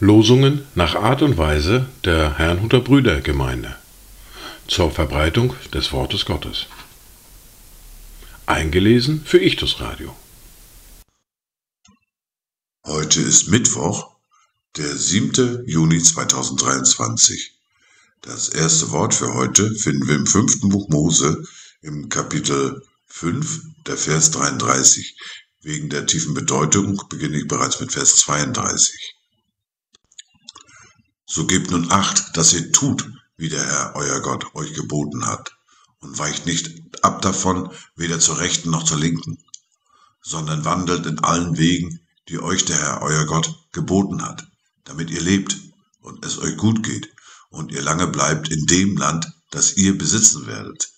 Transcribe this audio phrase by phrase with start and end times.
[0.00, 3.76] Losungen nach Art und Weise der Herrnhuter Brüdergemeinde
[4.66, 6.66] zur Verbreitung des Wortes Gottes.
[8.46, 10.16] Eingelesen für Ichtus Radio.
[12.86, 14.16] Heute ist Mittwoch,
[14.76, 15.64] der 7.
[15.66, 17.52] Juni 2023.
[18.22, 21.44] Das erste Wort für heute finden wir im fünften Buch Mose
[21.82, 25.16] im Kapitel 5, der Vers 33.
[25.62, 29.16] Wegen der tiefen Bedeutung beginne ich bereits mit Vers 32.
[31.26, 35.54] So gebt nun acht, dass ihr tut, wie der Herr euer Gott euch geboten hat,
[36.00, 39.38] und weicht nicht ab davon, weder zur rechten noch zur linken,
[40.22, 44.46] sondern wandelt in allen Wegen, die euch der Herr euer Gott geboten hat,
[44.84, 45.56] damit ihr lebt
[46.00, 47.12] und es euch gut geht
[47.50, 50.90] und ihr lange bleibt in dem Land, das ihr besitzen werdet.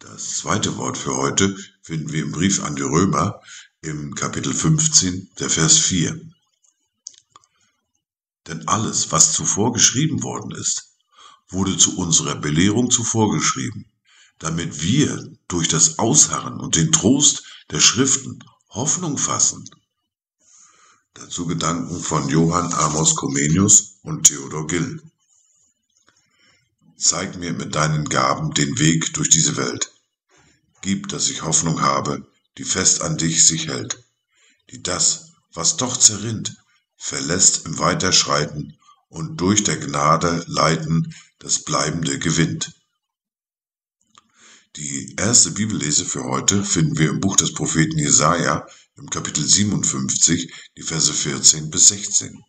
[0.00, 3.40] Das zweite Wort für heute finden wir im Brief an die Römer
[3.80, 6.20] im Kapitel 15, der Vers 4.
[8.46, 10.94] Denn alles, was zuvor geschrieben worden ist,
[11.48, 13.90] wurde zu unserer Belehrung zuvor geschrieben,
[14.38, 19.68] damit wir durch das Ausharren und den Trost der Schriften Hoffnung fassen.
[21.14, 25.02] Dazu Gedanken von Johann Amos Comenius und Theodor Gill.
[26.98, 29.92] Zeig mir mit deinen Gaben den Weg durch diese Welt.
[30.82, 32.26] Gib, dass ich Hoffnung habe,
[32.58, 34.02] die fest an dich sich hält,
[34.70, 36.56] die das, was doch zerrinnt,
[36.96, 38.76] verlässt im Weiterschreiten
[39.08, 42.72] und durch der Gnade leiten das Bleibende gewinnt.
[44.74, 50.52] Die erste Bibellese für heute finden wir im Buch des Propheten Jesaja im Kapitel 57,
[50.76, 52.44] die Verse 14 bis 16.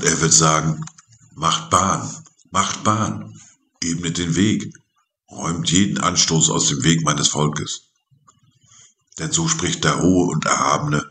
[0.00, 0.82] Und er wird sagen,
[1.34, 2.10] macht Bahn,
[2.50, 3.38] macht Bahn,
[3.84, 4.72] ebnet den Weg,
[5.30, 7.82] räumt jeden Anstoß aus dem Weg meines Volkes.
[9.18, 11.04] Denn so spricht der Hohe und Erhabene,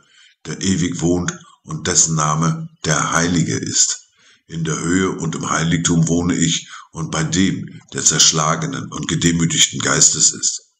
[0.47, 4.07] der ewig wohnt und dessen Name der Heilige ist.
[4.47, 9.81] In der Höhe und im Heiligtum wohne ich und bei dem, der zerschlagenen und gedemütigten
[9.81, 10.71] Geistes ist,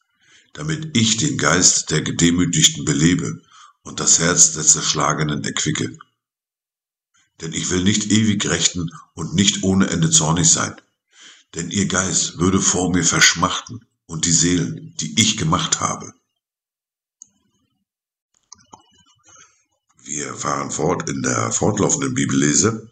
[0.54, 3.40] damit ich den Geist der Gedemütigten belebe
[3.84, 5.96] und das Herz der Zerschlagenen erquicke.
[7.40, 10.74] Denn ich will nicht ewig rechten und nicht ohne Ende zornig sein,
[11.54, 16.12] denn ihr Geist würde vor mir verschmachten und die Seelen, die ich gemacht habe.
[20.02, 22.90] Wir fahren fort in der fortlaufenden Bibellese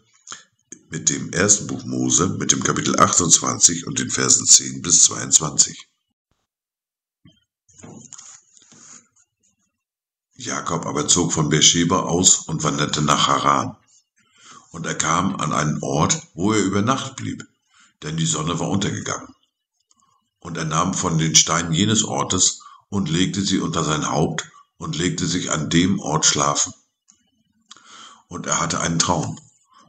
[0.89, 5.87] mit dem ersten Buch Mose, mit dem Kapitel 28 und den Versen 10 bis 22.
[10.35, 13.75] Jakob aber zog von Beersheba aus und wanderte nach Haran.
[14.71, 17.47] Und er kam an einen Ort, wo er über Nacht blieb,
[18.03, 19.33] denn die Sonne war untergegangen.
[20.39, 24.97] Und er nahm von den Steinen jenes Ortes und legte sie unter sein Haupt und
[24.97, 26.73] legte sich an dem Ort schlafen
[28.29, 29.37] und er hatte einen Traum.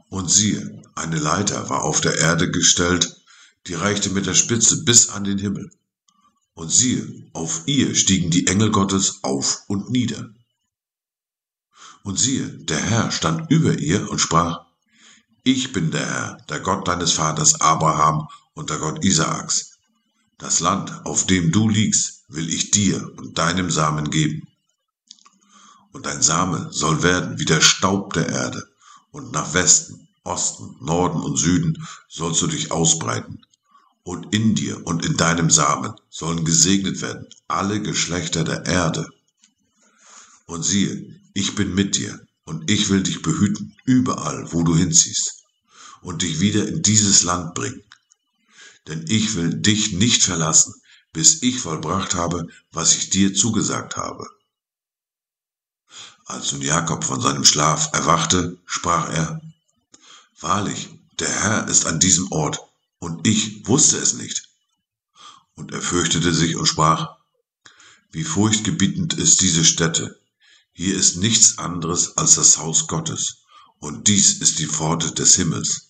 [0.09, 3.23] Und siehe, eine Leiter war auf der Erde gestellt,
[3.67, 5.71] die reichte mit der Spitze bis an den Himmel.
[6.53, 10.29] Und siehe, auf ihr stiegen die Engel Gottes auf und nieder.
[12.03, 14.65] Und siehe, der Herr stand über ihr und sprach,
[15.43, 19.77] Ich bin der Herr, der Gott deines Vaters Abraham und der Gott Isaaks.
[20.37, 24.47] Das Land, auf dem du liegst, will ich dir und deinem Samen geben
[25.91, 28.67] und dein Same soll werden wie der Staub der Erde,
[29.11, 33.41] und nach Westen, Osten, Norden und Süden sollst du dich ausbreiten.
[34.03, 39.07] Und in dir und in deinem Samen sollen gesegnet werden alle Geschlechter der Erde.
[40.45, 45.43] Und siehe, ich bin mit dir, und ich will dich behüten überall, wo du hinziehst,
[46.01, 47.83] und dich wieder in dieses Land bringen.
[48.87, 50.73] Denn ich will dich nicht verlassen,
[51.13, 54.25] bis ich vollbracht habe, was ich dir zugesagt habe.
[56.25, 59.41] Als nun Jakob von seinem Schlaf erwachte, sprach er,
[60.39, 62.59] Wahrlich, der Herr ist an diesem Ort,
[62.99, 64.49] und ich wusste es nicht.
[65.55, 67.17] Und er fürchtete sich und sprach,
[68.11, 70.20] Wie furchtgebietend ist diese Stätte,
[70.73, 73.43] hier ist nichts anderes als das Haus Gottes,
[73.79, 75.89] und dies ist die Pforte des Himmels.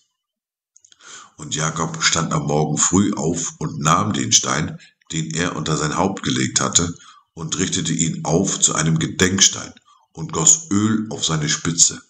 [1.36, 4.78] Und Jakob stand am Morgen früh auf und nahm den Stein,
[5.12, 6.94] den er unter sein Haupt gelegt hatte,
[7.34, 9.72] und richtete ihn auf zu einem Gedenkstein
[10.12, 12.02] und goss Öl auf seine Spitze.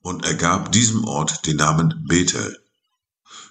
[0.00, 2.62] Und er gab diesem Ort den Namen Bethel.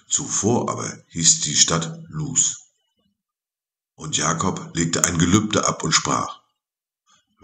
[0.08, 2.70] Zuvor aber hieß die Stadt Luz.
[3.94, 6.40] Und Jakob legte ein Gelübde ab und sprach,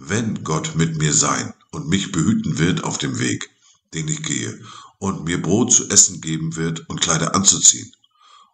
[0.03, 3.51] wenn Gott mit mir sein und mich behüten wird auf dem Weg,
[3.93, 4.59] den ich gehe,
[4.99, 7.93] und mir Brot zu essen geben wird und Kleider anzuziehen,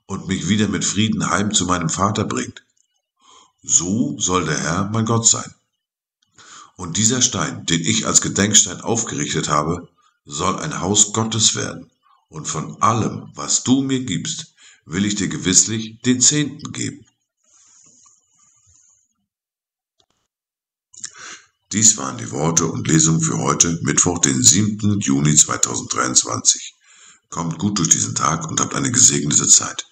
[0.07, 2.65] und mich wieder mit Frieden heim zu meinem Vater bringt.
[3.63, 5.55] So soll der Herr mein Gott sein.
[6.77, 9.89] Und dieser Stein, den ich als Gedenkstein aufgerichtet habe,
[10.25, 11.91] soll ein Haus Gottes werden.
[12.29, 14.55] Und von allem, was du mir gibst,
[14.85, 17.07] will ich dir gewisslich den Zehnten geben.
[21.73, 25.01] Dies waren die Worte und Lesungen für heute, Mittwoch, den 7.
[25.01, 26.75] Juni 2023.
[27.29, 29.87] Kommt gut durch diesen Tag und habt eine gesegnete Zeit.